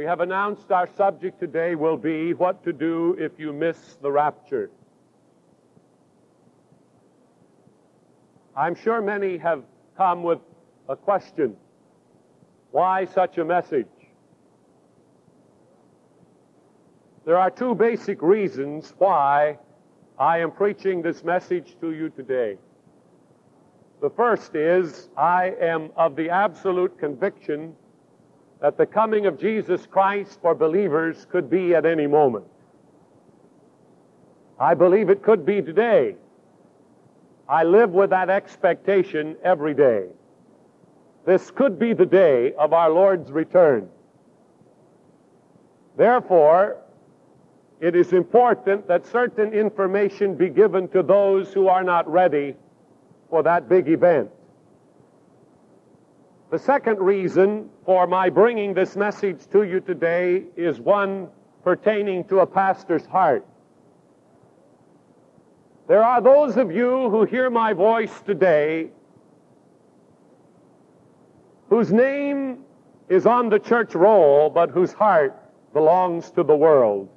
[0.00, 4.10] We have announced our subject today will be what to do if you miss the
[4.10, 4.70] rapture.
[8.56, 9.62] I'm sure many have
[9.98, 10.38] come with
[10.88, 11.54] a question.
[12.70, 13.92] Why such a message?
[17.26, 19.58] There are two basic reasons why
[20.18, 22.56] I am preaching this message to you today.
[24.00, 27.76] The first is I am of the absolute conviction
[28.60, 32.44] that the coming of Jesus Christ for believers could be at any moment.
[34.58, 36.16] I believe it could be today.
[37.48, 40.06] I live with that expectation every day.
[41.24, 43.88] This could be the day of our Lord's return.
[45.96, 46.76] Therefore,
[47.80, 52.54] it is important that certain information be given to those who are not ready
[53.30, 54.30] for that big event.
[56.50, 61.28] The second reason for my bringing this message to you today is one
[61.62, 63.46] pertaining to a pastor's heart.
[65.86, 68.90] There are those of you who hear my voice today
[71.68, 72.64] whose name
[73.08, 75.40] is on the church roll, but whose heart
[75.72, 77.08] belongs to the world.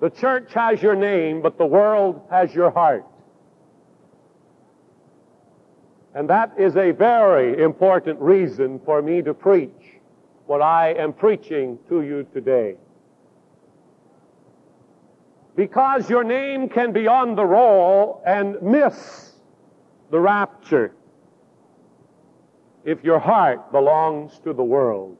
[0.00, 3.06] The church has your name, but the world has your heart.
[6.14, 10.00] And that is a very important reason for me to preach
[10.46, 12.76] what I am preaching to you today.
[15.56, 19.32] Because your name can be on the roll and miss
[20.10, 20.94] the rapture
[22.84, 25.16] if your heart belongs to the world.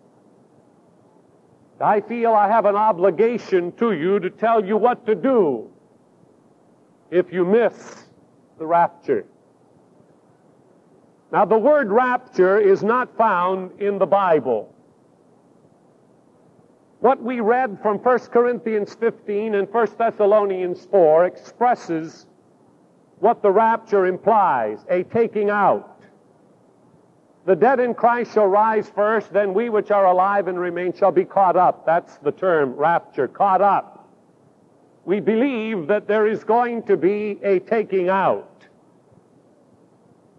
[1.81, 5.71] I feel I have an obligation to you to tell you what to do
[7.11, 8.07] if you miss
[8.59, 9.27] the rapture.
[11.33, 14.73] Now, the word rapture is not found in the Bible.
[17.01, 22.27] What we read from 1 Corinthians 15 and 1 Thessalonians 4 expresses
[23.19, 26.03] what the rapture implies a taking out.
[27.47, 31.13] The dead in Christ shall rise first, then we which are alive and remain shall
[31.13, 31.87] be caught up.
[31.87, 34.07] That's the term, rapture, caught up.
[35.07, 38.52] We believe that there is going to be a taking out.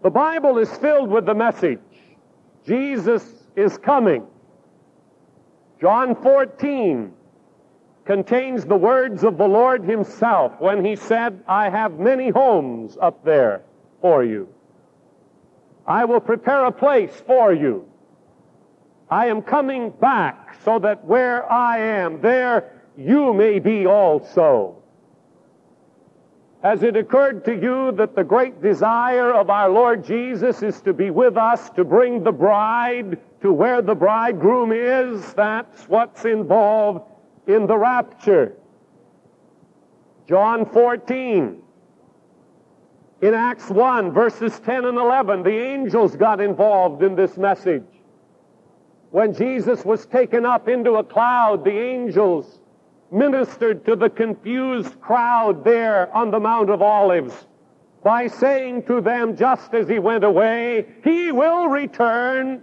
[0.03, 1.79] The Bible is filled with the message
[2.67, 3.23] Jesus
[3.55, 4.27] is coming.
[5.79, 7.13] John 14
[8.03, 13.23] contains the words of the Lord Himself when He said, I have many homes up
[13.23, 13.63] there
[14.01, 14.49] for you.
[15.87, 17.87] I will prepare a place for you.
[19.09, 24.82] I am coming back so that where I am, there you may be also.
[26.63, 30.93] Has it occurred to you that the great desire of our Lord Jesus is to
[30.93, 35.33] be with us, to bring the bride to where the bridegroom is?
[35.33, 37.01] That's what's involved
[37.47, 38.53] in the rapture.
[40.25, 41.61] John 14.
[43.21, 47.83] In Acts 1, verses 10 and 11, the angels got involved in this message.
[49.11, 52.59] When Jesus was taken up into a cloud, the angels
[53.13, 57.45] ministered to the confused crowd there on the Mount of Olives
[58.03, 62.61] by saying to them just as he went away, He will return.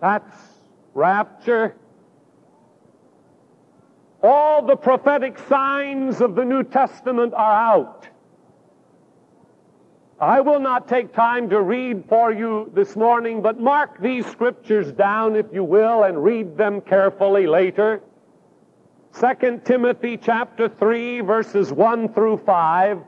[0.00, 0.36] That's
[0.94, 1.76] rapture.
[4.22, 8.08] All the prophetic signs of the New Testament are out.
[10.20, 14.92] I will not take time to read for you this morning, but mark these scriptures
[14.92, 18.02] down, if you will, and read them carefully later.
[19.18, 22.98] 2 Timothy chapter 3 verses 1 through 5,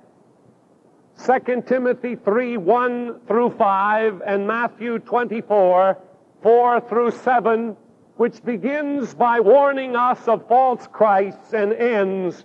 [1.25, 5.99] 2 Timothy 3 1 through 5, and Matthew 24
[6.43, 7.77] 4 through 7,
[8.17, 12.45] which begins by warning us of false Christs and ends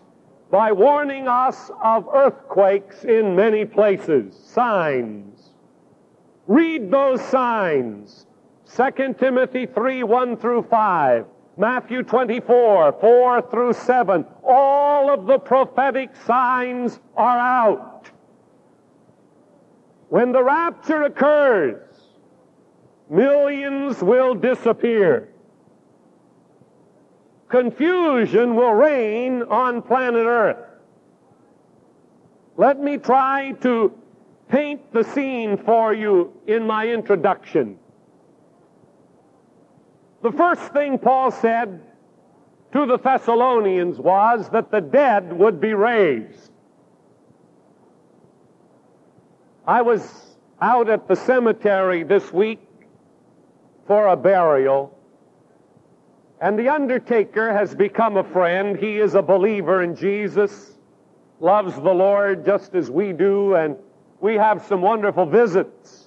[0.51, 5.49] by warning us of earthquakes in many places, signs.
[6.45, 8.27] Read those signs.
[8.75, 11.25] 2 Timothy 3 1 through 5.
[11.57, 14.25] Matthew 24, 4 through 7.
[14.43, 18.11] All of the prophetic signs are out.
[20.09, 21.81] When the rapture occurs,
[23.09, 25.29] millions will disappear.
[27.49, 30.63] Confusion will reign on planet Earth.
[32.55, 33.93] Let me try to
[34.49, 37.79] paint the scene for you in my introduction.
[40.21, 41.81] The first thing Paul said
[42.73, 46.51] to the Thessalonians was that the dead would be raised.
[49.65, 52.59] I was out at the cemetery this week
[53.85, 54.97] for a burial,
[56.39, 58.77] And the undertaker has become a friend.
[58.77, 60.77] He is a believer in Jesus,
[61.39, 63.75] loves the Lord just as we do, and
[64.19, 66.06] we have some wonderful visits.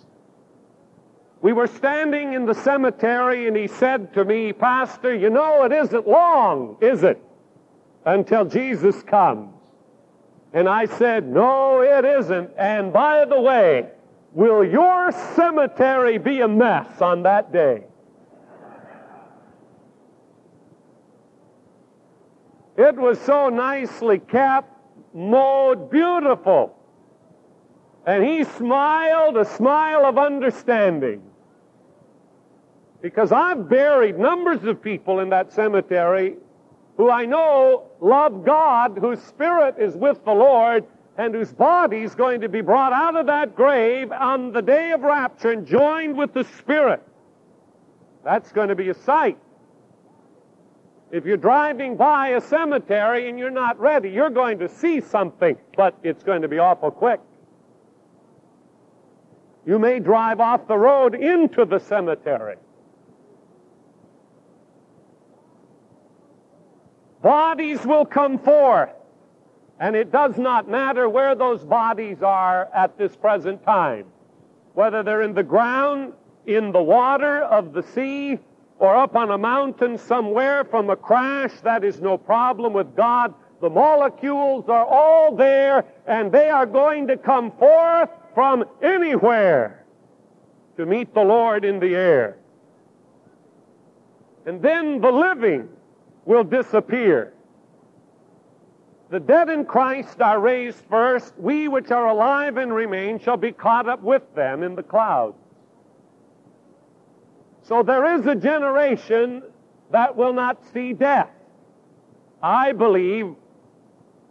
[1.42, 5.72] We were standing in the cemetery and he said to me, Pastor, you know it
[5.72, 7.22] isn't long, is it?
[8.04, 9.54] Until Jesus comes.
[10.52, 12.50] And I said, No, it isn't.
[12.58, 13.88] And by the way,
[14.32, 17.84] will your cemetery be a mess on that day?
[22.76, 24.72] It was so nicely kept,
[25.14, 26.76] mowed, beautiful.
[28.06, 31.30] And he smiled a smile of understanding.
[33.02, 36.37] Because I've buried numbers of people in that cemetery
[36.97, 40.85] who I know love God, whose spirit is with the Lord,
[41.17, 44.93] and whose body is going to be brought out of that grave on the day
[44.93, 47.02] of rapture and joined with the Spirit.
[48.25, 49.37] That's going to be a sight.
[51.11, 55.56] If you're driving by a cemetery and you're not ready, you're going to see something,
[55.76, 57.20] but it's going to be awful quick.
[59.67, 62.56] You may drive off the road into the cemetery.
[67.22, 68.90] Bodies will come forth.
[69.78, 74.06] And it does not matter where those bodies are at this present time.
[74.75, 76.12] Whether they're in the ground,
[76.46, 78.38] in the water of the sea,
[78.78, 83.34] or up on a mountain somewhere from a crash, that is no problem with God.
[83.61, 89.84] The molecules are all there, and they are going to come forth from anywhere
[90.76, 92.38] to meet the Lord in the air.
[94.46, 95.69] And then the living
[96.25, 97.32] will disappear.
[99.11, 101.34] The dead in Christ are raised first.
[101.37, 105.37] We which are alive and remain shall be caught up with them in the clouds.
[107.62, 109.43] So there is a generation
[109.90, 111.31] that will not see death.
[112.43, 113.34] I believe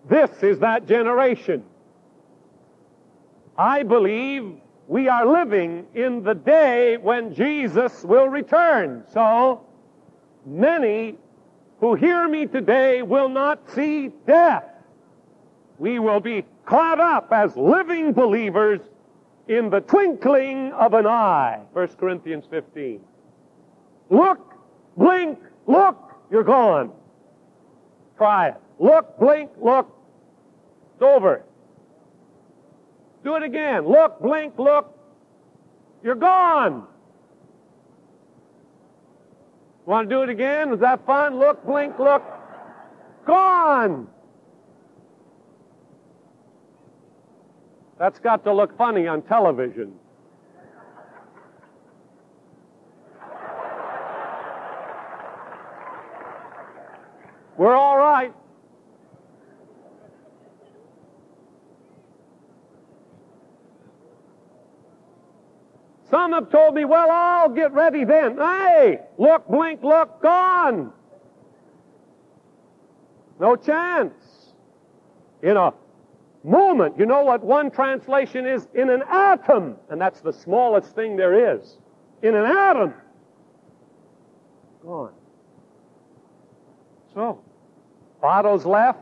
[0.09, 1.63] this is that generation.
[3.57, 4.56] I believe
[4.88, 9.03] we are living in the day when Jesus will return.
[9.12, 9.65] So
[10.45, 11.18] many
[11.80, 14.66] who hear me today will not see death.
[15.78, 18.81] We will be caught up as living believers
[19.48, 21.62] in the twinkling of an eye.
[21.74, 23.02] 1 Corinthians 15.
[24.10, 24.54] Look,
[24.98, 25.98] blink, look,
[26.30, 26.92] you're gone.
[28.18, 28.56] Try it.
[28.78, 29.96] Look, blink, look.
[30.94, 31.44] It's over.
[33.24, 33.88] Do it again.
[33.88, 34.96] Look, blink, look.
[36.04, 36.86] You're gone.
[39.89, 40.69] Want to do it again?
[40.69, 41.39] Was that fun?
[41.39, 42.21] Look, blink, look.
[43.25, 44.07] Gone.
[47.97, 49.94] That's got to look funny on television.
[57.57, 58.31] We're all right.
[66.09, 68.38] Some have told me, well, I'll get ready then.
[68.38, 70.91] Hey, look, blink, look, gone.
[73.39, 74.13] No chance.
[75.44, 75.73] In a
[76.44, 78.67] moment, you know what one translation is?
[78.73, 79.75] In an atom.
[79.89, 81.77] And that's the smallest thing there is.
[82.23, 82.94] In an atom.
[84.83, 85.13] Gone.
[87.13, 87.42] So,
[88.23, 88.99] autos left.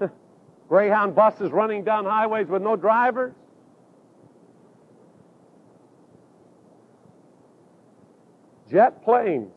[0.68, 3.34] Greyhound buses running down highways with no drivers.
[8.70, 9.52] Jet planes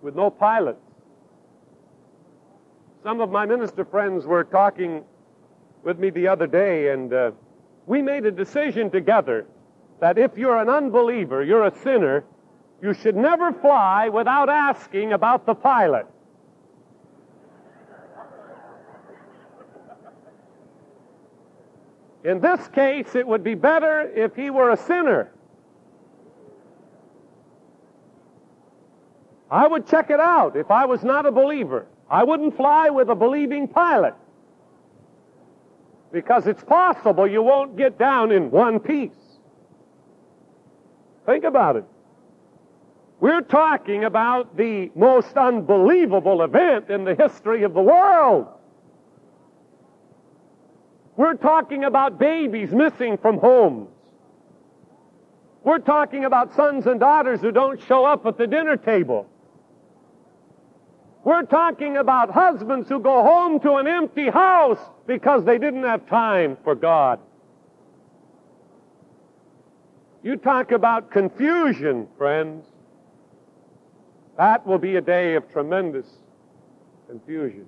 [0.00, 0.80] with no pilots.
[3.02, 5.04] Some of my minister friends were talking
[5.82, 7.32] with me the other day, and uh,
[7.86, 9.46] we made a decision together
[10.00, 12.24] that if you're an unbeliever, you're a sinner,
[12.80, 16.06] you should never fly without asking about the pilot.
[22.24, 25.32] In this case, it would be better if he were a sinner
[29.52, 31.86] I would check it out if I was not a believer.
[32.10, 34.14] I wouldn't fly with a believing pilot.
[36.10, 39.12] Because it's possible you won't get down in one piece.
[41.26, 41.84] Think about it.
[43.20, 48.46] We're talking about the most unbelievable event in the history of the world.
[51.18, 53.90] We're talking about babies missing from homes.
[55.62, 59.28] We're talking about sons and daughters who don't show up at the dinner table.
[61.24, 66.06] We're talking about husbands who go home to an empty house because they didn't have
[66.08, 67.20] time for God.
[70.22, 72.66] You talk about confusion, friends.
[74.36, 76.06] That will be a day of tremendous
[77.08, 77.66] confusion.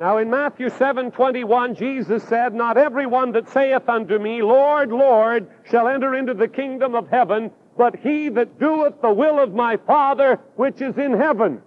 [0.00, 5.88] Now in Matthew 7:21 Jesus said, "Not everyone that saith unto me, Lord, Lord, shall
[5.88, 10.38] enter into the kingdom of heaven, but he that doeth the will of my Father
[10.56, 11.62] which is in heaven."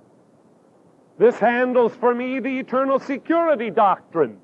[1.17, 4.39] This handles for me the eternal security doctrine.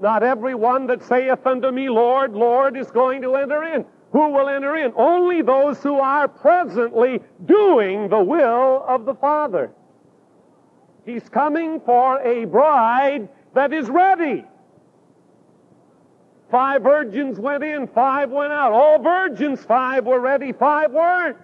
[0.00, 3.84] Not everyone that saith unto me, Lord, Lord, is going to enter in.
[4.12, 4.92] Who will enter in?
[4.96, 9.70] Only those who are presently doing the will of the Father.
[11.04, 14.44] He's coming for a bride that is ready.
[16.50, 18.72] Five virgins went in, five went out.
[18.72, 21.36] All virgins, five were ready, five weren't.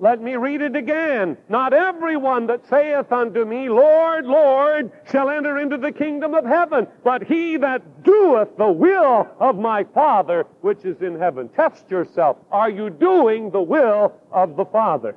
[0.00, 1.36] Let me read it again.
[1.48, 6.86] Not everyone that saith unto me, Lord, Lord, shall enter into the kingdom of heaven,
[7.02, 11.48] but he that doeth the will of my Father which is in heaven.
[11.48, 12.36] Test yourself.
[12.52, 15.16] Are you doing the will of the Father?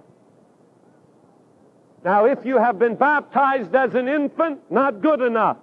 [2.04, 5.58] Now, if you have been baptized as an infant, not good enough.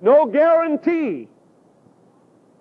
[0.00, 1.28] No guarantee.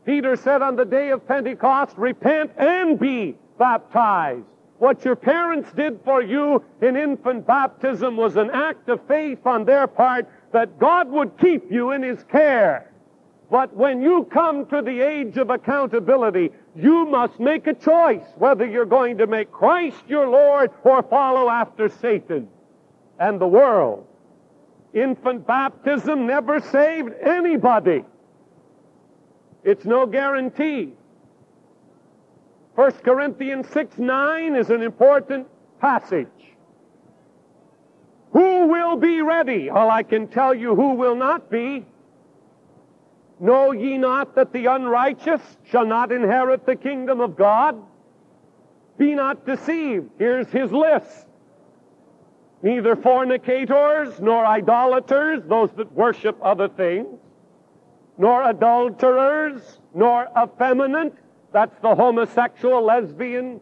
[0.05, 4.45] Peter said on the day of Pentecost, repent and be baptized.
[4.77, 9.65] What your parents did for you in infant baptism was an act of faith on
[9.65, 12.91] their part that God would keep you in His care.
[13.49, 18.65] But when you come to the age of accountability, you must make a choice whether
[18.65, 22.49] you're going to make Christ your Lord or follow after Satan
[23.19, 24.07] and the world.
[24.95, 28.05] Infant baptism never saved anybody.
[29.65, 30.93] It's no guarantee.
[32.75, 35.47] 1 Corinthians 6 9 is an important
[35.81, 36.27] passage.
[38.31, 39.69] Who will be ready?
[39.69, 41.85] Well, I can tell you who will not be.
[43.39, 47.77] Know ye not that the unrighteous shall not inherit the kingdom of God?
[48.97, 50.09] Be not deceived.
[50.17, 51.27] Here's his list.
[52.65, 57.19] Neither fornicators, nor idolaters, those that worship other things,
[58.17, 61.13] nor adulterers, nor effeminate,
[61.53, 63.61] that's the homosexual, lesbian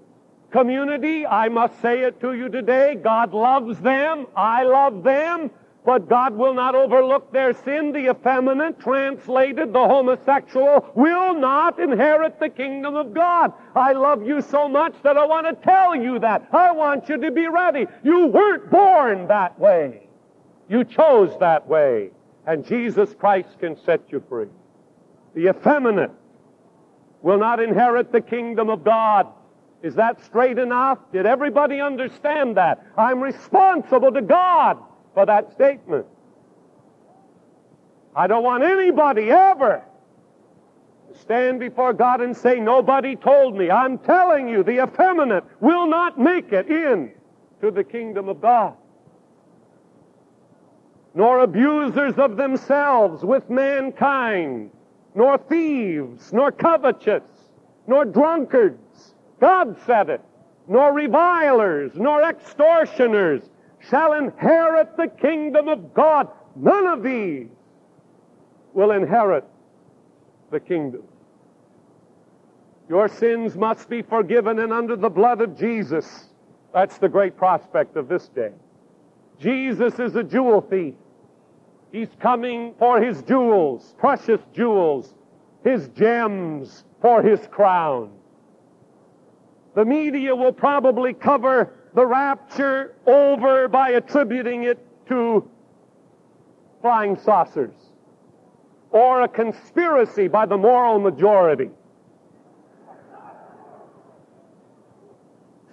[0.52, 1.26] community.
[1.28, 2.96] I must say it to you today.
[2.96, 4.26] God loves them.
[4.38, 5.52] I love them.
[5.86, 7.92] But God will not overlook their sin.
[7.92, 13.52] The effeminate, translated, the homosexual, will not inherit the kingdom of God.
[13.76, 16.48] I love you so much that I want to tell you that.
[16.54, 17.88] I want you to be ready.
[18.04, 20.08] You weren't born that way.
[20.70, 22.12] You chose that way.
[22.48, 24.48] And Jesus Christ can set you free.
[25.34, 26.12] The effeminate,
[27.24, 29.28] will not inherit the kingdom of God.
[29.82, 31.00] Is that straight enough?
[31.12, 32.86] Did everybody understand that?
[32.98, 34.78] I'm responsible to God
[35.14, 36.06] for that statement.
[38.16, 39.84] I don't want anybody ever
[41.12, 43.72] to stand before God and say, Nobody told me.
[43.72, 47.12] I'm telling you, the effeminate will not make it in
[47.62, 48.76] to the kingdom of God.
[51.16, 54.72] Nor abusers of themselves with mankind
[55.16, 57.24] nor thieves, nor covetous,
[57.88, 59.14] nor drunkards.
[59.40, 60.22] God said it.
[60.68, 63.42] Nor revilers, nor extortioners
[63.90, 66.30] shall inherit the kingdom of God.
[66.56, 67.48] None of these
[68.74, 69.46] will inherit
[70.52, 71.04] the kingdom.
[72.90, 76.30] Your sins must be forgiven and under the blood of Jesus.
[76.74, 78.52] That's the great prospect of this day.
[79.40, 80.96] Jesus is a jewel thief.
[81.92, 85.14] He's coming for his jewels, precious jewels,
[85.64, 88.12] his gems for his crown.
[89.76, 95.50] The media will probably cover the rapture over by attributing it to
[96.82, 97.74] flying saucers
[98.92, 101.70] or a conspiracy by the moral majority.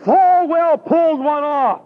[0.05, 1.83] Falwell pulled one off.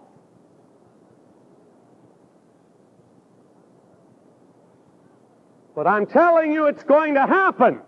[5.75, 7.81] But I'm telling you it's going to happen.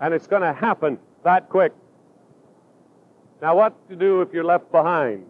[0.00, 1.72] And it's going to happen that quick.
[3.42, 5.26] Now, what to do if you're left behind?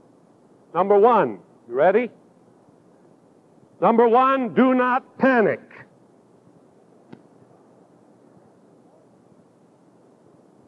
[0.75, 2.11] Number one, you ready?
[3.81, 5.61] Number one, do not panic.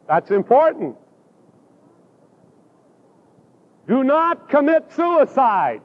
[0.07, 0.95] That's important.
[3.87, 5.81] Do not commit suicide.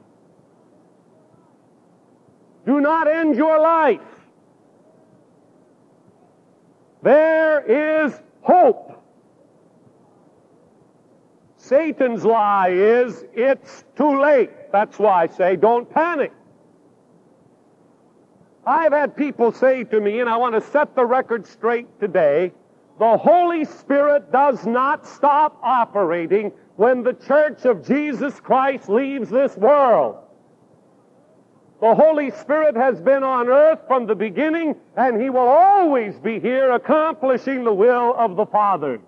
[2.65, 4.01] Do not end your life.
[7.03, 9.04] There is hope.
[11.65, 14.51] Satan's lie is it's too late.
[14.71, 16.31] That's why I say don't panic.
[18.67, 22.51] I've had people say to me, and I want to set the record straight today,
[22.99, 29.57] The Holy Spirit does not stop operating when the church of Jesus Christ leaves this
[29.57, 30.17] world.
[31.81, 36.39] The Holy Spirit has been on earth from the beginning, and He will always be
[36.39, 38.99] here accomplishing the will of the Father.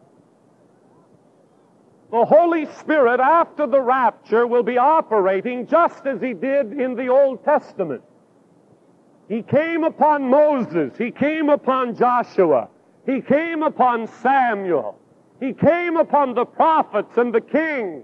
[2.11, 7.09] The Holy Spirit, after the rapture, will be operating just as He did in the
[7.09, 8.01] Old Testament.
[9.27, 10.97] He came upon Moses.
[10.97, 12.69] He came upon Joshua.
[13.05, 14.97] He came upon Samuel.
[15.41, 18.03] He came upon the prophets and the kings.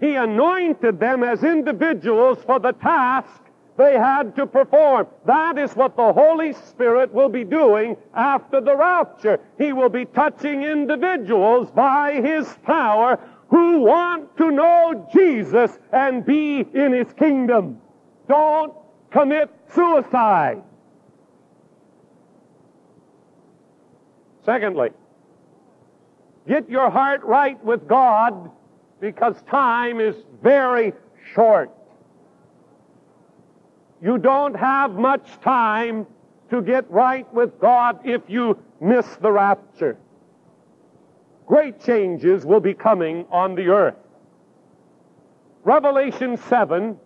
[0.00, 3.42] He anointed them as individuals for the task
[3.76, 5.06] they had to perform.
[5.24, 9.40] That is what the Holy Spirit will be doing after the rapture.
[9.58, 16.60] He will be touching individuals by His power who want to know Jesus and be
[16.60, 17.80] in His kingdom.
[18.28, 18.74] Don't
[19.10, 20.62] commit suicide.
[24.44, 24.90] Secondly,
[26.48, 28.50] get your heart right with God
[29.00, 30.92] because time is very
[31.34, 31.70] short.
[34.02, 36.06] You don't have much time
[36.50, 39.98] to get right with God if you miss the rapture.
[41.46, 43.96] Great changes will be coming on the earth.
[45.64, 46.98] Revelation 7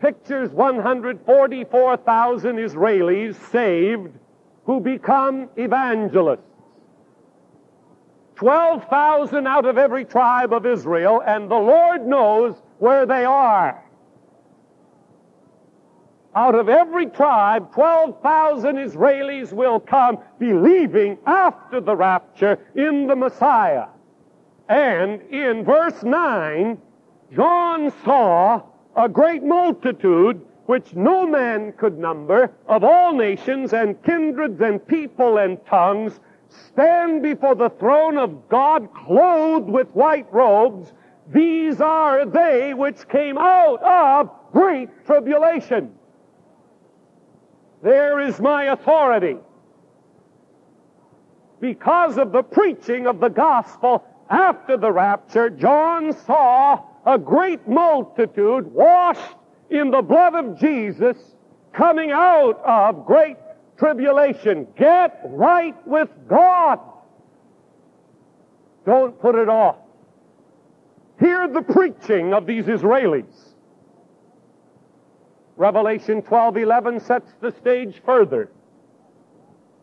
[0.00, 4.12] pictures 144,000 Israelis saved
[4.64, 6.40] who become evangelists.
[8.36, 13.84] 12,000 out of every tribe of Israel, and the Lord knows where they are
[16.34, 23.86] out of every tribe, 12,000 Israelis will come believing after the rapture in the Messiah.
[24.68, 26.78] And in verse 9,
[27.34, 28.62] John saw
[28.94, 35.38] a great multitude which no man could number of all nations and kindreds and people
[35.38, 40.92] and tongues stand before the throne of God clothed with white robes.
[41.32, 45.92] These are they which came out of great tribulation.
[47.82, 49.36] There is my authority.
[51.60, 58.72] Because of the preaching of the gospel after the rapture, John saw a great multitude
[58.72, 59.36] washed
[59.70, 61.16] in the blood of Jesus
[61.72, 63.36] coming out of great
[63.78, 64.66] tribulation.
[64.76, 66.80] Get right with God.
[68.84, 69.76] Don't put it off.
[71.18, 73.49] Hear the preaching of these Israelis.
[75.60, 78.48] Revelation 12:11 sets the stage further.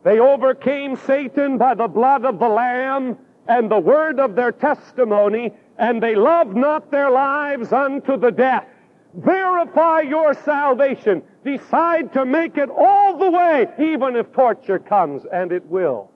[0.04, 5.54] They overcame Satan by the blood of the lamb and the word of their testimony,
[5.78, 8.66] and they loved not their lives unto the death.
[9.14, 11.22] Verify your salvation.
[11.46, 16.10] Decide to make it all the way, even if torture comes, and it will.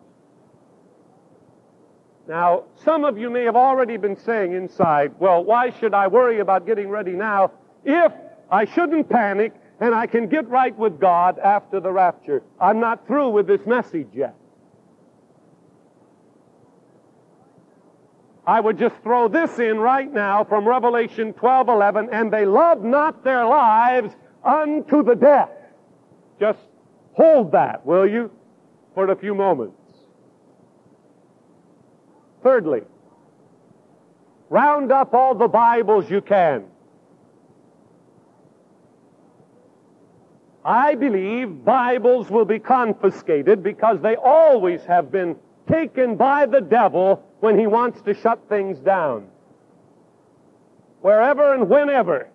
[2.28, 6.40] Now, some of you may have already been saying inside, well, why should I worry
[6.40, 7.52] about getting ready now
[7.86, 8.12] if
[8.52, 12.44] I shouldn't panic, and I can get right with God after the rapture.
[12.60, 14.36] I'm not through with this message yet.
[18.46, 23.24] I would just throw this in right now from Revelation 12:11, and they loved not
[23.24, 25.52] their lives unto the death.
[26.40, 26.60] Just
[27.14, 28.32] hold that, will you,
[28.96, 29.78] for a few moments.
[32.44, 32.82] Thirdly,
[34.50, 36.71] round up all the Bibles you can.
[40.64, 45.36] I believe Bibles will be confiscated because they always have been
[45.68, 49.28] taken by the devil when he wants to shut things down.
[51.02, 52.30] Wherever and whenever,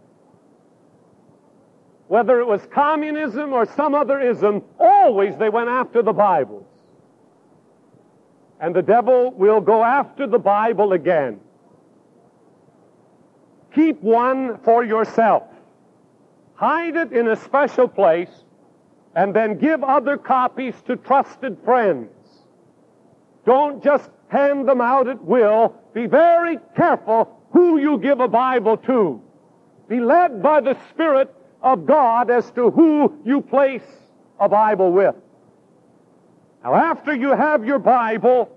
[2.08, 6.66] whether it was communism or some other ism, always they went after the Bibles.
[8.60, 11.38] And the devil will go after the Bible again.
[13.72, 15.44] Keep one for yourself
[16.56, 18.44] hide it in a special place,
[19.14, 22.10] and then give other copies to trusted friends.
[23.46, 25.74] Don't just hand them out at will.
[25.94, 29.22] Be very careful who you give a Bible to.
[29.88, 33.86] Be led by the Spirit of God as to who you place
[34.40, 35.14] a Bible with.
[36.64, 38.50] Now, after you have your Bible,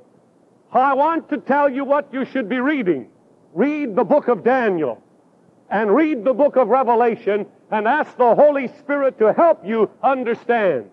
[0.71, 3.09] I want to tell you what you should be reading.
[3.53, 5.01] Read the book of Daniel
[5.69, 10.89] and read the book of Revelation and ask the Holy Spirit to help you understand.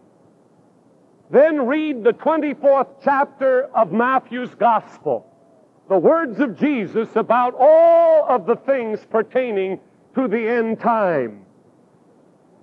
[1.30, 5.26] Then read the 24th chapter of Matthew's Gospel,
[5.88, 9.80] the words of Jesus about all of the things pertaining
[10.14, 11.46] to the end time.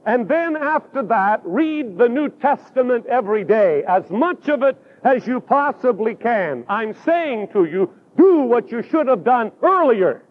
[0.05, 5.25] And then after that, read the New Testament every day, as much of it as
[5.25, 6.65] you possibly can.
[6.67, 10.23] I'm saying to you, do what you should have done earlier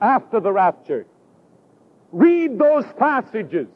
[0.00, 1.06] after the rapture.
[2.14, 3.66] Read those passages.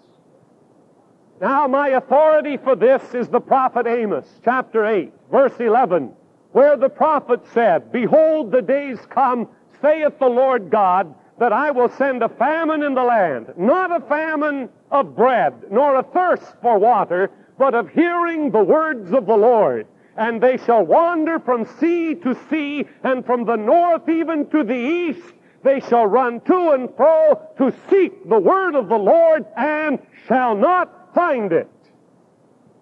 [1.41, 6.13] Now, my authority for this is the prophet Amos, chapter 8, verse 11,
[6.53, 9.49] where the prophet said, Behold, the days come,
[9.83, 14.07] saith the Lord God, that I will send a famine in the land, not a
[14.07, 19.37] famine of bread, nor a thirst for water, but of hearing the words of the
[19.37, 19.89] Lord.
[20.17, 24.79] And they shall wander from sea to sea, and from the north even to the
[24.79, 25.35] east.
[25.63, 30.55] They shall run to and fro to seek the word of the Lord, and shall
[30.55, 31.69] not find it.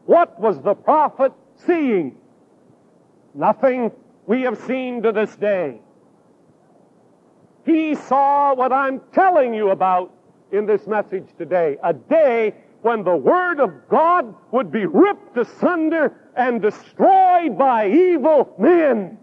[0.05, 1.33] What was the prophet
[1.67, 2.17] seeing?
[3.35, 3.91] Nothing
[4.27, 5.81] we have seen to this day.
[7.65, 10.13] He saw what I'm telling you about
[10.53, 11.77] in this message today.
[11.83, 18.55] A day when the Word of God would be ripped asunder and destroyed by evil
[18.59, 19.19] men.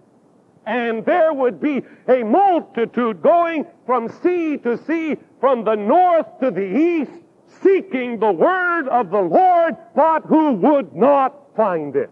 [0.66, 6.52] And there would be a multitude going from sea to sea, from the north to
[6.52, 7.12] the east,
[7.62, 12.10] seeking the Word of the Lord, but who would not find it.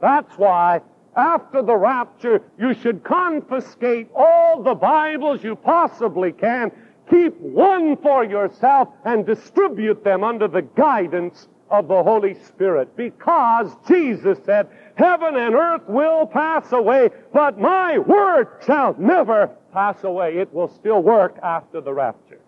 [0.00, 0.82] That's why
[1.18, 6.70] after the rapture, you should confiscate all the Bibles you possibly can,
[7.10, 12.96] keep one for yourself, and distribute them under the guidance of the Holy Spirit.
[12.96, 20.02] Because Jesus said, Heaven and earth will pass away, but my word shall never pass
[20.04, 20.36] away.
[20.38, 22.40] It will still work after the rapture.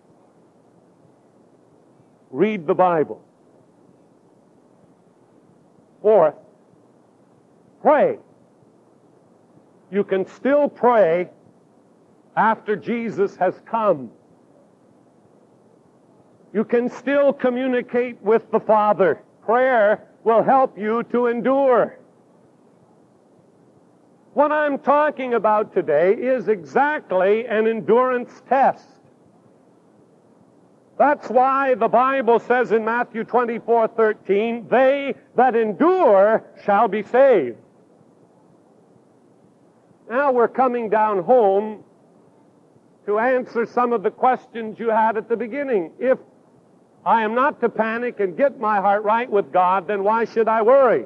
[2.29, 3.23] Read the Bible.
[6.01, 6.35] Fourth,
[7.81, 8.17] pray
[9.91, 11.29] you can still pray
[12.35, 14.09] after Jesus has come.
[16.53, 19.21] You can still communicate with the Father.
[19.43, 21.97] Prayer will help you to endure.
[24.33, 28.87] What I'm talking about today is exactly an endurance test.
[30.97, 37.57] That's why the Bible says in Matthew 24, 13, they that endure shall be saved.
[40.09, 41.83] Now we're coming down home
[43.07, 45.91] to answer some of the questions you had at the beginning.
[45.99, 46.19] If
[47.05, 50.47] I am not to panic and get my heart right with God, then why should
[50.47, 51.05] I worry?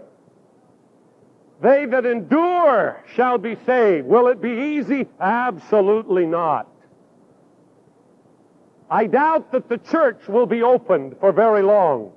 [1.61, 4.07] They that endure shall be saved.
[4.07, 5.07] Will it be easy?
[5.19, 6.67] Absolutely not.
[8.89, 12.11] I doubt that the church will be opened for very long.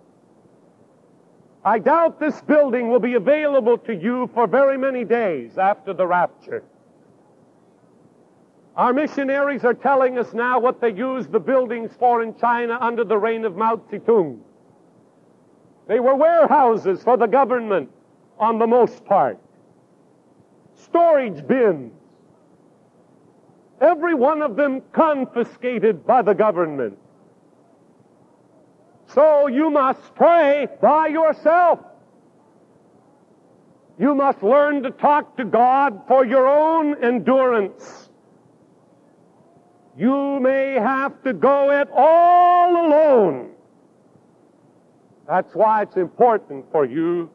[1.65, 6.07] I doubt this building will be available to you for very many days after the
[6.07, 6.63] rapture.
[8.77, 13.03] Our missionaries are telling us now what they used the buildings for in China under
[13.03, 14.39] the reign of Mao Zedong.
[15.89, 17.91] They were warehouses for the government
[18.39, 19.39] on the most part.
[20.75, 21.93] Storage bins.
[23.81, 26.99] Every one of them confiscated by the government.
[29.07, 31.81] So you must pray by yourself.
[33.99, 38.11] You must learn to talk to God for your own endurance.
[39.97, 43.51] You may have to go it all alone.
[45.27, 47.31] That's why it's important for you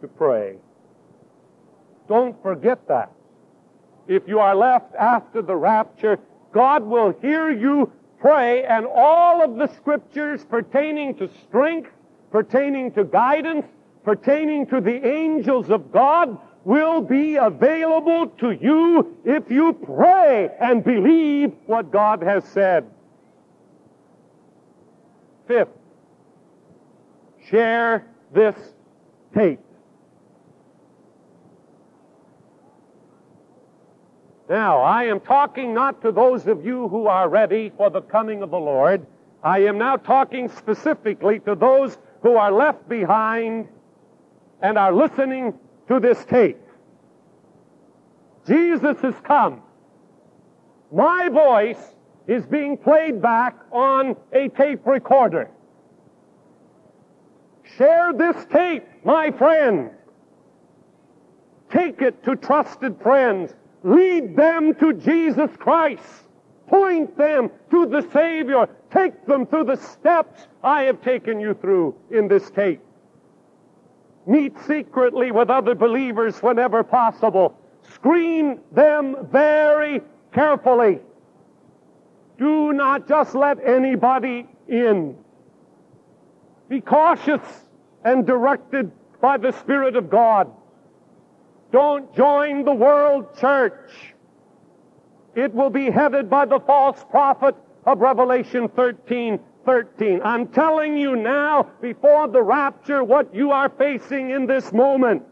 [0.00, 0.56] to pray.
[2.08, 3.12] Don't forget that.
[4.06, 6.18] If you are left after the rapture,
[6.52, 11.90] God will hear you pray, and all of the scriptures pertaining to strength,
[12.32, 13.66] pertaining to guidance,
[14.04, 20.82] pertaining to the angels of God will be available to you if you pray and
[20.82, 22.90] believe what God has said.
[25.46, 25.68] Fifth,
[27.48, 28.56] share this
[29.34, 29.60] tape.
[34.48, 38.42] Now, I am talking not to those of you who are ready for the coming
[38.42, 39.06] of the Lord.
[39.42, 43.68] I am now talking specifically to those who are left behind
[44.62, 45.52] and are listening
[45.88, 46.58] to this tape.
[48.46, 49.62] Jesus has come.
[50.90, 51.94] My voice
[52.26, 55.50] is being played back on a tape recorder.
[57.76, 59.90] Share this tape, my friend.
[61.70, 63.54] Take it to trusted friends.
[63.82, 66.02] Lead them to Jesus Christ.
[66.66, 68.68] Point them to the Savior.
[68.90, 72.80] Take them through the steps I have taken you through in this tape.
[74.26, 77.56] Meet secretly with other believers whenever possible.
[77.94, 81.00] Screen them very carefully.
[82.38, 85.16] Do not just let anybody in.
[86.68, 87.40] Be cautious
[88.04, 90.52] and directed by the Spirit of God.
[91.70, 94.14] Don't join the world church.
[95.34, 97.54] It will be headed by the false prophet
[97.84, 100.20] of Revelation 13, 13.
[100.24, 105.22] I'm telling you now, before the rapture, what you are facing in this moment.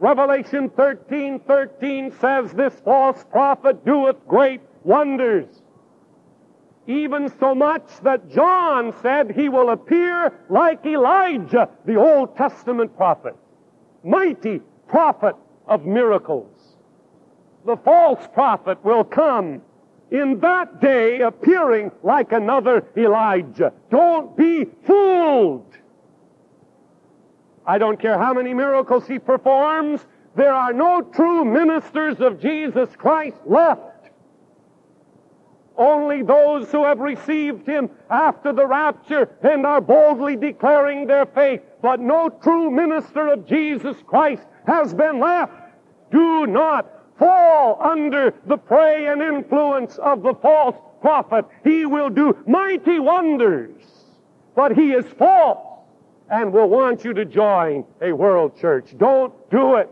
[0.00, 5.46] Revelation 13, 13 says, This false prophet doeth great wonders.
[6.86, 13.36] Even so much that John said he will appear like Elijah, the Old Testament prophet.
[14.02, 16.76] Mighty prophet of miracles.
[17.64, 19.62] The false prophet will come
[20.10, 23.72] in that day appearing like another Elijah.
[23.90, 25.76] Don't be fooled.
[27.66, 32.88] I don't care how many miracles he performs, there are no true ministers of Jesus
[32.96, 33.82] Christ left.
[35.76, 41.60] Only those who have received him after the rapture and are boldly declaring their faith.
[41.82, 45.52] But no true minister of Jesus Christ has been left.
[46.12, 46.86] Do not
[47.18, 51.46] fall under the prey and influence of the false prophet.
[51.64, 53.82] He will do mighty wonders,
[54.54, 55.58] but he is false
[56.30, 58.96] and will want you to join a world church.
[58.96, 59.90] Don't do it.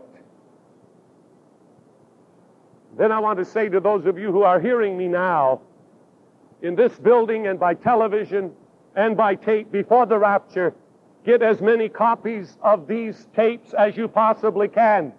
[2.97, 5.61] Then I want to say to those of you who are hearing me now,
[6.61, 8.51] in this building and by television
[8.95, 10.73] and by tape before the rapture,
[11.27, 15.11] get as many copies of these tapes as you possibly can.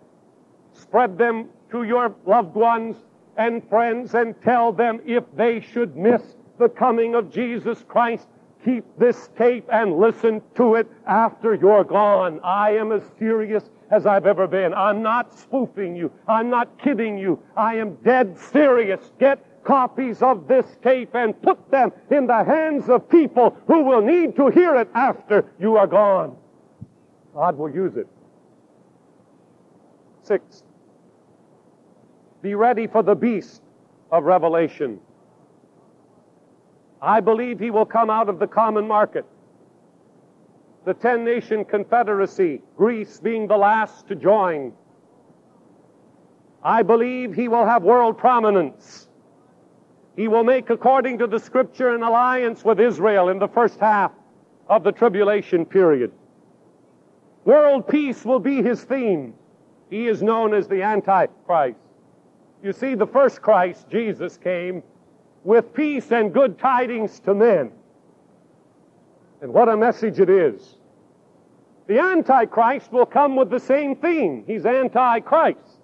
[0.73, 2.97] Spread them to your loved ones
[3.37, 6.23] and friends and tell them if they should miss
[6.59, 8.27] the coming of Jesus Christ,
[8.65, 12.41] keep this tape and listen to it after you're gone.
[12.43, 14.73] I am as serious as I've ever been.
[14.73, 16.11] I'm not spoofing you.
[16.27, 17.39] I'm not kidding you.
[17.55, 19.13] I am dead serious.
[19.21, 24.01] Get copies of this tape and put them in the hands of people who will
[24.01, 26.37] need to hear it after you are gone.
[27.35, 28.07] God will use it.
[30.23, 30.63] Sixth,
[32.43, 33.63] be ready for the beast
[34.11, 35.01] of Revelation.
[37.01, 39.25] I believe he will come out of the common market.
[40.85, 44.73] The ten nation confederacy, Greece being the last to join.
[46.63, 49.08] I believe he will have world prominence.
[50.19, 54.11] He will make, according to the scripture, an alliance with Israel in the first half
[54.69, 56.11] of the tribulation period.
[57.45, 59.33] World peace will be his theme.
[59.91, 61.79] He is known as the Antichrist.
[62.65, 64.83] You see, the first Christ, Jesus, came
[65.45, 67.71] with peace and good tidings to men.
[69.41, 70.79] And what a message it is.
[71.87, 74.43] The Antichrist will come with the same theme.
[74.49, 75.79] He's Antichrist.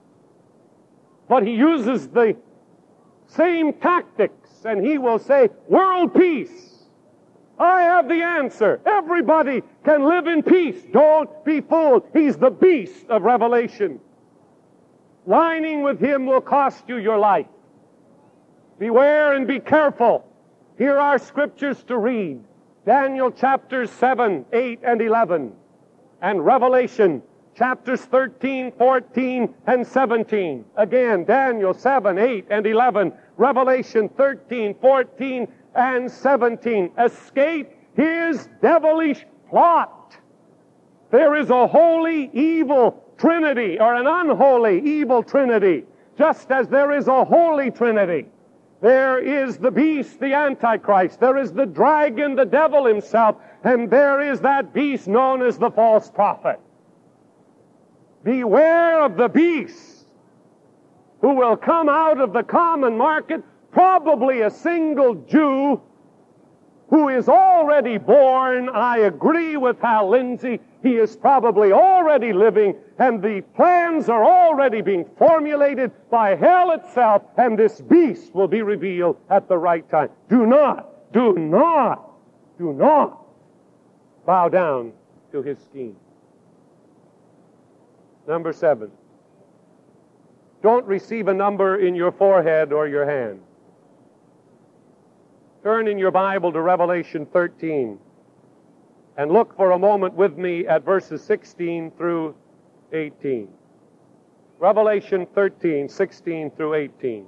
[1.28, 2.36] But he uses the
[3.36, 6.70] same tactics, and he will say, World peace.
[7.58, 8.80] I have the answer.
[8.84, 10.82] Everybody can live in peace.
[10.92, 12.08] Don't be fooled.
[12.12, 14.00] He's the beast of Revelation.
[15.26, 17.46] Lining with him will cost you your life.
[18.78, 20.26] Beware and be careful.
[20.76, 22.42] Here are scriptures to read.
[22.84, 25.52] Daniel chapters 7, 8, and 11.
[26.20, 27.22] And Revelation
[27.54, 30.64] chapters 13, 14, and 17.
[30.76, 33.12] Again, Daniel 7, 8, and 11.
[33.36, 36.90] Revelation 13, 14, and 17.
[36.98, 40.16] Escape his devilish plot.
[41.10, 45.84] There is a holy evil trinity or an unholy evil trinity,
[46.18, 48.26] just as there is a holy trinity.
[48.80, 51.20] There is the beast, the Antichrist.
[51.20, 53.36] There is the dragon, the devil himself.
[53.62, 56.60] And there is that beast known as the false prophet.
[58.24, 60.06] Beware of the beast
[61.20, 65.80] who will come out of the common market, probably a single Jew
[66.88, 68.68] who is already born.
[68.68, 70.60] I agree with Hal Lindsey.
[70.82, 77.22] He is probably already living, and the plans are already being formulated by hell itself,
[77.36, 80.10] and this beast will be revealed at the right time.
[80.28, 82.10] Do not, do not,
[82.58, 83.18] do not
[84.26, 84.92] bow down
[85.32, 85.96] to his scheme.
[88.26, 88.90] Number seven.
[90.62, 93.40] Don't receive a number in your forehead or your hand.
[95.62, 97.98] Turn in your Bible to Revelation 13
[99.16, 102.34] and look for a moment with me at verses 16 through
[102.92, 103.48] 18.
[104.58, 107.26] Revelation 13, 16 through 18.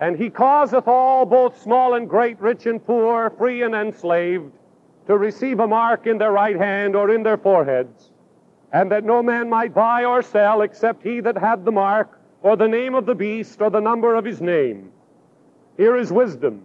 [0.00, 4.52] And he causeth all, both small and great, rich and poor, free and enslaved,
[5.06, 8.12] to receive a mark in their right hand or in their foreheads,
[8.72, 12.56] and that no man might buy or sell except he that had the mark, or
[12.56, 14.92] the name of the beast, or the number of his name.
[15.76, 16.64] Here is wisdom.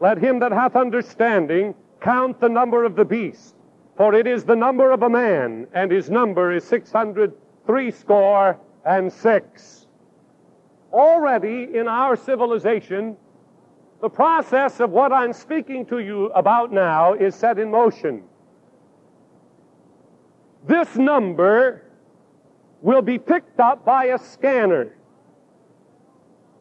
[0.00, 3.54] Let him that hath understanding count the number of the beast,
[3.96, 7.46] for it is the number of a man, and his number is 613.
[7.66, 9.86] threescore and six.
[10.92, 13.16] Already in our civilization,
[14.00, 18.22] the process of what I'm speaking to you about now is set in motion.
[20.66, 21.82] This number
[22.82, 24.96] will be picked up by a scanner.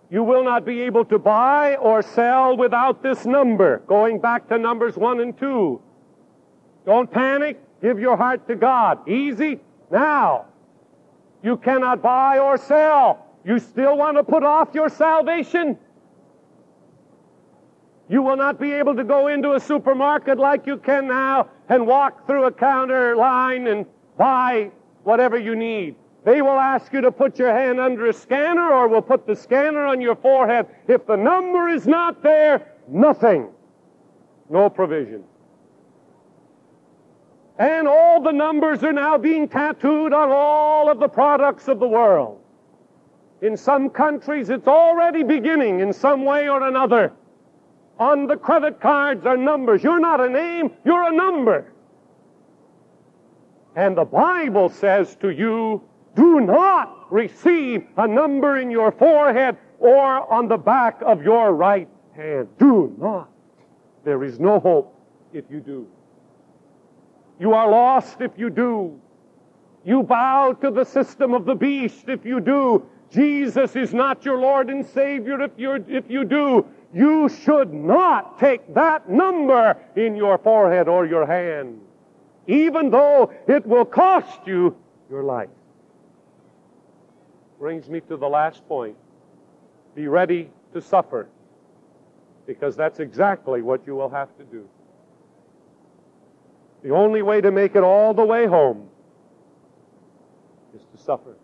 [0.09, 4.57] You will not be able to buy or sell without this number, going back to
[4.57, 5.81] numbers one and two.
[6.85, 7.59] Don't panic.
[7.81, 9.07] Give your heart to God.
[9.09, 9.59] Easy.
[9.91, 10.45] Now,
[11.43, 13.25] you cannot buy or sell.
[13.43, 15.77] You still want to put off your salvation?
[18.07, 21.87] You will not be able to go into a supermarket like you can now and
[21.87, 23.85] walk through a counter line and
[24.17, 24.71] buy
[25.03, 25.95] whatever you need.
[26.23, 29.35] They will ask you to put your hand under a scanner or will put the
[29.35, 30.65] scanner on your forehead.
[30.87, 33.49] If the number is not there, nothing.
[34.49, 35.23] No provision.
[37.57, 41.87] And all the numbers are now being tattooed on all of the products of the
[41.87, 42.41] world.
[43.41, 47.13] In some countries, it's already beginning in some way or another.
[47.99, 49.83] On the credit cards are numbers.
[49.83, 51.71] You're not a name, you're a number.
[53.75, 55.83] And the Bible says to you,
[56.15, 61.89] do not receive a number in your forehead or on the back of your right
[62.15, 62.47] hand.
[62.57, 63.29] Do not.
[64.05, 64.97] There is no hope
[65.33, 65.87] if you do.
[67.39, 68.99] You are lost if you do.
[69.83, 72.87] You bow to the system of the beast if you do.
[73.11, 76.65] Jesus is not your Lord and Savior if, you if you do.
[76.93, 81.81] You should not take that number in your forehead or your hand,
[82.47, 84.75] even though it will cost you
[85.09, 85.49] your life
[87.59, 88.95] brings me to the last point.
[89.95, 91.27] Be ready to suffer,
[92.45, 94.67] because that's exactly what you will have to do.
[96.83, 98.89] The only way to make it all the way home
[100.75, 101.35] is to suffer.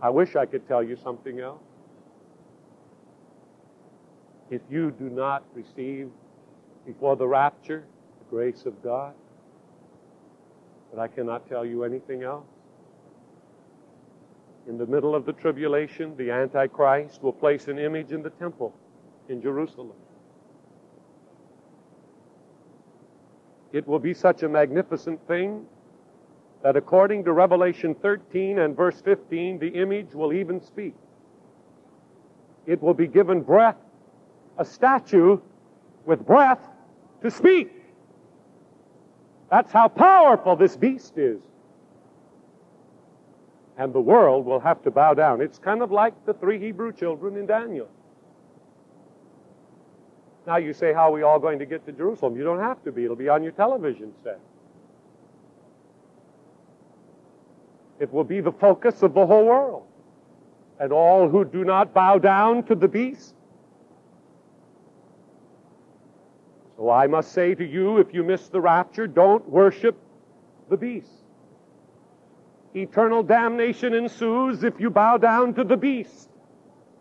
[0.00, 1.62] I wish I could tell you something else.
[4.50, 6.10] If you do not receive
[6.84, 7.84] before the rapture
[8.32, 9.12] grace of God,
[10.90, 12.48] but I cannot tell you anything else
[14.66, 18.72] in the middle of the tribulation, the Antichrist will place an image in the temple
[19.28, 19.96] in Jerusalem.
[23.72, 25.66] It will be such a magnificent thing
[26.62, 30.94] that according to Revelation 13 and verse 15, the image will even speak.
[32.66, 33.78] It will be given breath,
[34.58, 35.40] a statue
[36.04, 36.60] with breath
[37.22, 37.81] to speak.
[39.52, 41.38] That's how powerful this beast is
[43.76, 45.42] and the world will have to bow down.
[45.42, 47.88] It's kind of like the three Hebrew children in Daniel.
[50.46, 52.34] Now you say, how are we all going to get to Jerusalem?
[52.34, 53.04] You don't have to be.
[53.04, 54.40] It'll be on your television set.
[58.00, 59.86] It will be the focus of the whole world.
[60.80, 63.34] And all who do not bow down to the beast.
[66.90, 69.96] I must say to you, if you miss the rapture, don't worship
[70.68, 71.12] the beast.
[72.74, 76.30] Eternal damnation ensues if you bow down to the beast.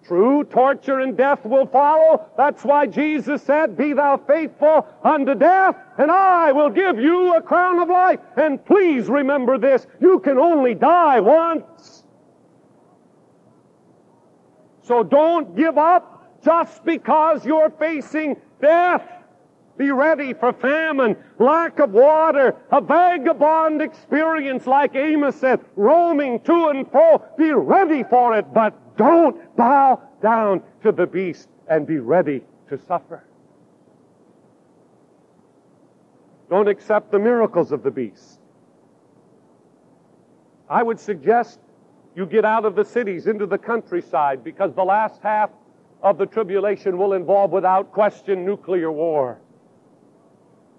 [0.03, 2.25] True, torture and death will follow.
[2.35, 7.41] That's why Jesus said, Be thou faithful unto death, and I will give you a
[7.41, 8.19] crown of life.
[8.35, 12.03] And please remember this you can only die once.
[14.83, 19.20] So don't give up just because you're facing death.
[19.81, 26.67] Be ready for famine, lack of water, a vagabond experience like Amos said, roaming to
[26.67, 27.25] and fro.
[27.35, 32.77] Be ready for it, but don't bow down to the beast and be ready to
[32.77, 33.25] suffer.
[36.51, 38.39] Don't accept the miracles of the beast.
[40.69, 41.59] I would suggest
[42.15, 45.49] you get out of the cities into the countryside because the last half
[46.03, 49.41] of the tribulation will involve, without question, nuclear war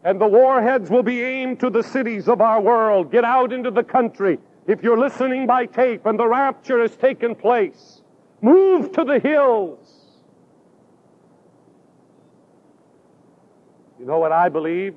[0.04, 3.12] and the warheads will be aimed to the cities of our world.
[3.12, 4.38] Get out into the country.
[4.66, 8.02] If you're listening by tape and the rapture has taken place,
[8.40, 9.88] move to the hills.
[13.98, 14.94] You know what I believe?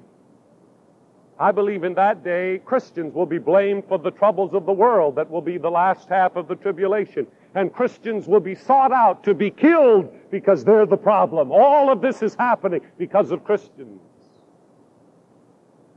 [1.37, 5.15] I believe in that day Christians will be blamed for the troubles of the world
[5.17, 7.27] that will be the last half of the tribulation.
[7.53, 11.51] And Christians will be sought out to be killed because they're the problem.
[11.51, 14.01] All of this is happening because of Christians.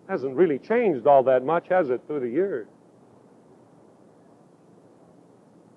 [0.08, 2.66] Hasn't really changed all that much, has it, through the years?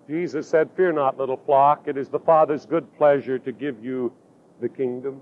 [0.07, 1.87] Jesus said, Fear not, little flock.
[1.87, 4.13] It is the Father's good pleasure to give you
[4.61, 5.21] the kingdom.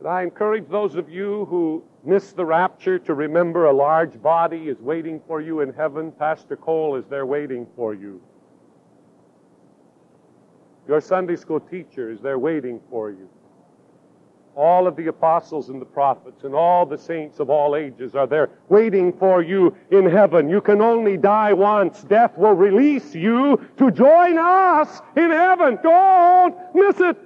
[0.00, 4.68] But I encourage those of you who miss the rapture to remember a large body
[4.68, 6.12] is waiting for you in heaven.
[6.12, 8.20] Pastor Cole is there waiting for you.
[10.86, 13.28] Your Sunday school teacher is there waiting for you.
[14.58, 18.26] All of the apostles and the prophets and all the saints of all ages are
[18.26, 20.48] there waiting for you in heaven.
[20.48, 22.02] You can only die once.
[22.02, 25.78] Death will release you to join us in heaven.
[25.80, 27.16] Don't miss it.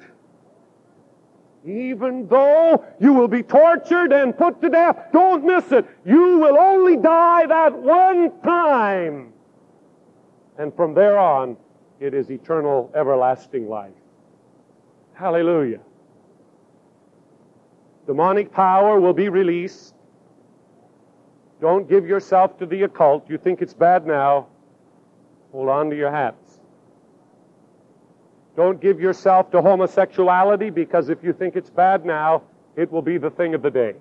[1.65, 5.87] Even though you will be tortured and put to death, don't miss it.
[6.05, 9.33] You will only die that one time.
[10.59, 11.57] And from there on,
[11.99, 13.95] it is eternal, everlasting life.
[15.15, 15.81] Hallelujah.
[18.07, 19.95] Demonic power will be released.
[21.61, 23.31] Don't give yourself to the occult.
[23.31, 24.49] You think it's bad now.
[25.53, 26.59] Hold on to your hats.
[28.57, 32.43] Don't give yourself to homosexuality because if you think it's bad now,
[32.77, 33.95] it will be the thing of the day.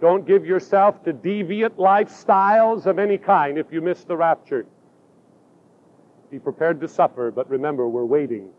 [0.00, 4.66] Don't give yourself to deviant lifestyles of any kind if you miss the rapture.
[6.30, 8.50] Be prepared to suffer, but remember, we're waiting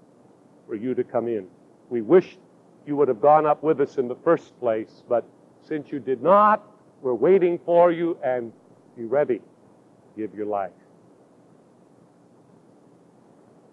[0.67, 1.47] for you to come in.
[1.89, 2.37] We wish
[2.85, 5.25] you would have gone up with us in the first place, but
[5.61, 6.63] since you did not,
[7.01, 8.51] we're waiting for you and
[8.95, 9.41] be ready.
[10.15, 10.71] Give your life.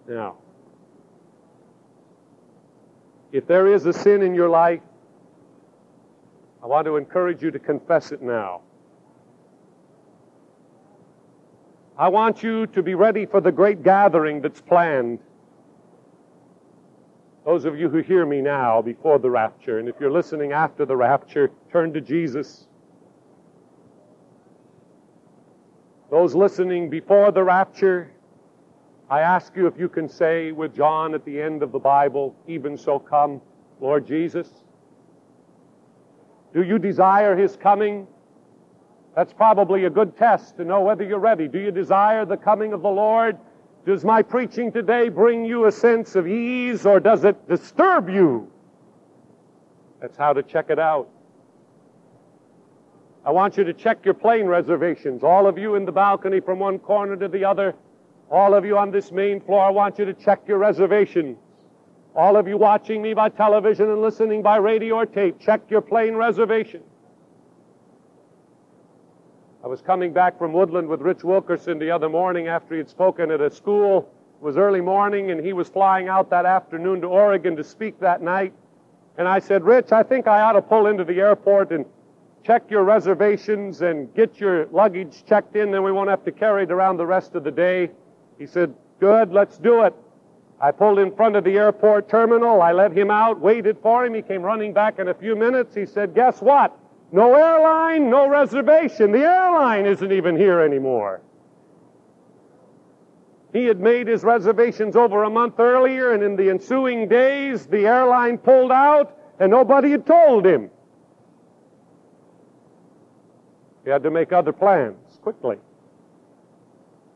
[0.08, 0.36] Now,
[3.30, 4.80] if there is a sin in your life,
[6.62, 8.62] I want to encourage you to confess it now.
[11.96, 15.18] I want you to be ready for the great gathering that's planned.
[17.52, 20.86] Those of you who hear me now before the rapture, and if you're listening after
[20.86, 22.66] the rapture, turn to Jesus.
[26.10, 28.10] Those listening before the rapture,
[29.10, 32.34] I ask you if you can say with John at the end of the Bible,
[32.48, 33.42] even so come,
[33.82, 34.48] Lord Jesus.
[36.54, 38.06] Do you desire his coming?
[39.14, 41.48] That's probably a good test to know whether you're ready.
[41.48, 43.36] Do you desire the coming of the Lord?
[43.84, 48.50] Does my preaching today bring you a sense of ease or does it disturb you?
[50.00, 51.08] That's how to check it out.
[53.24, 55.22] I want you to check your plane reservations.
[55.22, 57.74] All of you in the balcony from one corner to the other,
[58.30, 61.38] all of you on this main floor, I want you to check your reservations.
[62.14, 65.80] All of you watching me by television and listening by radio or tape, check your
[65.80, 66.82] plane reservation.
[69.64, 72.90] I was coming back from Woodland with Rich Wilkerson the other morning after he had
[72.90, 74.12] spoken at a school.
[74.40, 78.00] It was early morning and he was flying out that afternoon to Oregon to speak
[78.00, 78.52] that night.
[79.16, 81.84] And I said, Rich, I think I ought to pull into the airport and
[82.42, 86.64] check your reservations and get your luggage checked in, then we won't have to carry
[86.64, 87.90] it around the rest of the day.
[88.38, 89.94] He said, Good, let's do it.
[90.60, 92.62] I pulled in front of the airport terminal.
[92.62, 94.14] I let him out, waited for him.
[94.14, 95.72] He came running back in a few minutes.
[95.72, 96.76] He said, Guess what?
[97.12, 99.12] No airline, no reservation.
[99.12, 101.20] The airline isn't even here anymore.
[103.52, 107.86] He had made his reservations over a month earlier, and in the ensuing days, the
[107.86, 110.70] airline pulled out, and nobody had told him.
[113.84, 115.58] He had to make other plans quickly.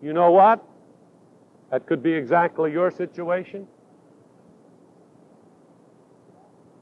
[0.03, 0.62] You know what?
[1.70, 3.66] That could be exactly your situation.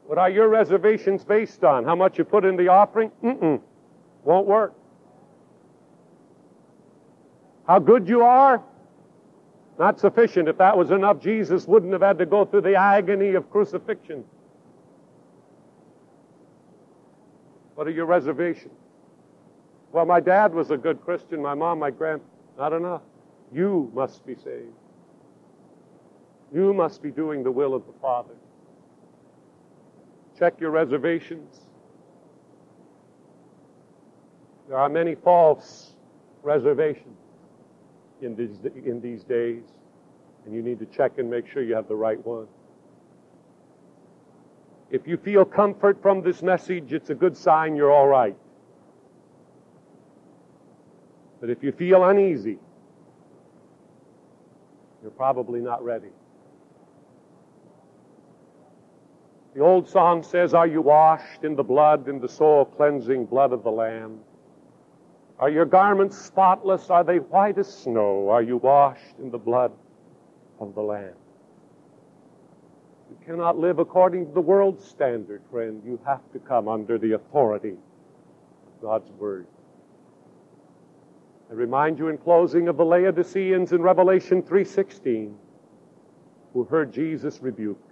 [0.07, 1.85] What are your reservations based on?
[1.85, 3.11] How much you put in the offering?
[3.23, 3.61] Mm-mm.
[4.23, 4.75] Won't work.
[7.67, 8.63] How good you are?
[9.79, 10.49] Not sufficient.
[10.49, 14.25] If that was enough, Jesus wouldn't have had to go through the agony of crucifixion.
[17.75, 18.75] What are your reservations?
[19.91, 22.21] Well, my dad was a good Christian, my mom, my grand.
[22.59, 23.03] Not enough.
[23.53, 24.75] You must be saved.
[26.53, 28.35] You must be doing the will of the Father.
[30.39, 31.61] Check your reservations.
[34.69, 35.95] There are many false
[36.43, 37.19] reservations
[38.21, 39.63] in these, in these days,
[40.45, 42.47] and you need to check and make sure you have the right one.
[44.91, 48.37] If you feel comfort from this message, it's a good sign you're all right.
[51.41, 52.59] But if you feel uneasy,
[55.03, 56.11] you're probably not ready.
[59.55, 63.53] The old song says, Are you washed in the blood, in the soul cleansing blood
[63.53, 64.19] of the Lamb?
[65.39, 66.91] Are your garments spotless?
[66.91, 68.29] Are they white as snow?
[68.31, 69.73] Are you washed in the blood
[70.59, 71.15] of the Lamb?
[73.11, 75.81] You cannot live according to the world's standard, friend.
[75.85, 77.77] You have to come under the authority
[78.67, 79.47] of God's Word.
[81.49, 85.37] I remind you in closing of the Laodiceans in Revelation 3:16
[86.53, 87.84] who heard Jesus rebuke.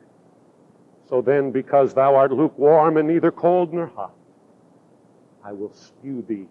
[1.12, 4.14] So then, because thou art lukewarm and neither cold nor hot,
[5.44, 6.46] I will spew thee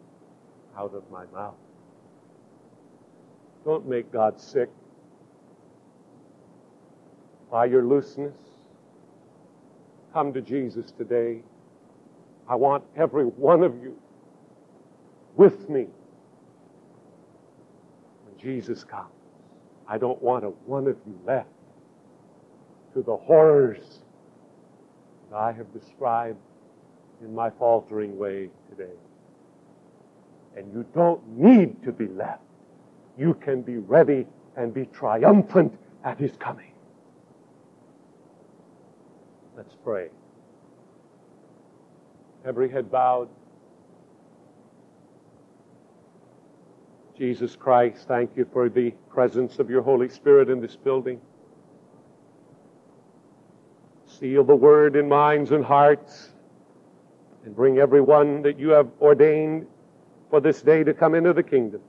[0.77, 1.55] out of my mouth.
[3.65, 4.69] Don't make God sick
[7.49, 8.37] by your looseness.
[10.13, 11.41] Come to Jesus today.
[12.47, 13.97] I want every one of you
[15.37, 15.87] with me
[18.25, 19.09] when Jesus comes.
[19.87, 21.49] I don't want a one of you left
[22.93, 24.00] to the horrors
[25.33, 26.39] I have described
[27.21, 28.93] in my faltering way today.
[30.55, 32.41] And you don't need to be left.
[33.17, 34.25] You can be ready
[34.57, 36.71] and be triumphant at his coming.
[39.55, 40.09] Let's pray.
[42.45, 43.29] Every head bowed.
[47.17, 51.21] Jesus Christ, thank you for the presence of your Holy Spirit in this building.
[54.21, 56.29] Seal the word in minds and hearts
[57.43, 59.65] and bring everyone that you have ordained
[60.29, 61.81] for this day to come into the kingdom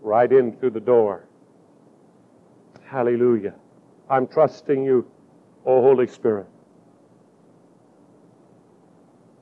[0.00, 1.28] right in through the door.
[2.86, 3.52] Hallelujah.
[4.08, 5.06] I'm trusting you,
[5.66, 6.46] O Holy Spirit.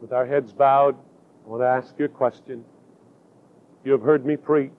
[0.00, 0.96] With our heads bowed,
[1.46, 2.64] I want to ask you a question.
[3.84, 4.72] You have heard me preach.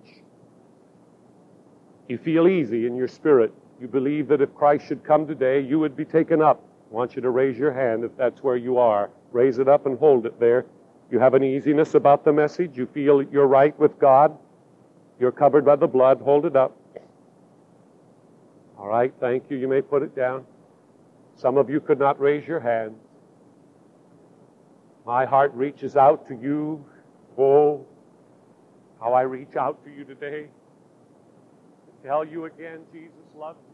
[2.10, 3.54] You feel easy in your spirit.
[3.80, 6.62] You believe that if Christ should come today, you would be taken up.
[6.96, 9.10] I want you to raise your hand if that's where you are.
[9.34, 10.66] Raise it up and hold it there.
[11.12, 12.78] You have an easiness about the message.
[12.78, 14.38] You feel you're right with God.
[15.20, 16.22] You're covered by the blood.
[16.22, 16.74] Hold it up.
[18.78, 19.58] All right, thank you.
[19.58, 20.46] You may put it down.
[21.36, 22.96] Some of you could not raise your hand.
[25.06, 26.86] My heart reaches out to you.
[27.38, 27.86] Oh,
[29.02, 30.44] how I reach out to you today.
[30.44, 33.64] To tell you again, Jesus loves you.